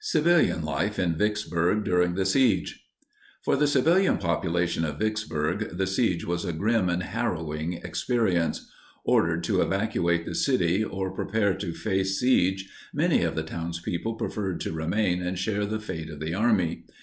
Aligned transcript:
CIVILIAN 0.00 0.62
LIFE 0.62 0.98
IN 0.98 1.14
VICKSBURG 1.14 1.84
DURING 1.84 2.14
THE 2.14 2.24
SIEGE. 2.24 2.86
For 3.42 3.54
the 3.54 3.66
civilian 3.66 4.16
population 4.16 4.82
of 4.82 4.98
Vicksburg, 4.98 5.76
the 5.76 5.86
siege 5.86 6.24
was 6.24 6.46
a 6.46 6.54
grim 6.54 6.88
and 6.88 7.02
harrowing 7.02 7.74
experience. 7.74 8.66
Ordered 9.04 9.44
to 9.44 9.60
evacuate 9.60 10.24
the 10.24 10.34
city 10.34 10.82
or 10.82 11.10
prepare 11.14 11.52
to 11.56 11.74
face 11.74 12.18
siege, 12.18 12.66
many 12.94 13.24
of 13.24 13.34
the 13.34 13.42
townspeople 13.42 14.14
preferred 14.14 14.58
to 14.62 14.72
remain 14.72 15.20
and 15.20 15.38
share 15.38 15.66
the 15.66 15.78
fate 15.80 16.08
of 16.08 16.18
the 16.18 16.32
army. 16.32 16.86